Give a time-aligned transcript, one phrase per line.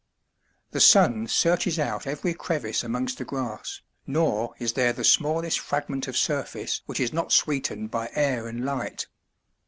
[0.71, 6.07] The sun searches out every crevice amongst the grass, nor is there the smallest fragment
[6.07, 9.05] of surface which is not sweetened by air and light.